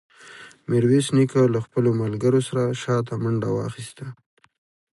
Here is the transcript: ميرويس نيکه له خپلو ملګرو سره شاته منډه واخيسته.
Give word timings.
ميرويس 0.69 1.07
نيکه 1.15 1.41
له 1.53 1.59
خپلو 1.65 1.89
ملګرو 2.01 2.39
سره 2.47 2.63
شاته 2.81 3.13
منډه 3.23 3.49
واخيسته. 3.51 4.05